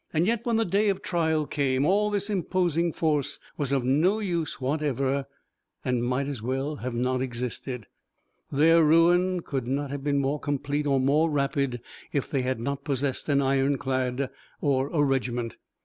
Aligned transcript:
Yet 0.15 0.47
when 0.47 0.55
the 0.55 0.65
day 0.65 0.89
of 0.89 1.03
trial 1.03 1.45
came, 1.45 1.85
all 1.85 2.09
this 2.09 2.31
imposing 2.31 2.91
force 2.91 3.37
was 3.55 3.71
of 3.71 3.85
no 3.85 4.17
use 4.17 4.59
whatever, 4.59 5.27
and 5.85 6.03
might 6.03 6.25
as 6.25 6.41
well 6.41 6.77
have 6.77 6.95
not 6.95 7.21
existed. 7.21 7.85
Their 8.51 8.83
ruin 8.83 9.41
could 9.41 9.67
not 9.67 9.91
have 9.91 10.03
been 10.03 10.17
more 10.17 10.39
complete 10.39 10.87
or 10.87 10.99
more 10.99 11.29
rapid 11.29 11.81
if 12.11 12.31
they 12.31 12.41
had 12.41 12.59
not 12.59 12.83
possessed 12.83 13.29
an 13.29 13.43
ironclad 13.43 14.31
or 14.59 14.89
a 14.91 15.03
regiment. 15.03 15.57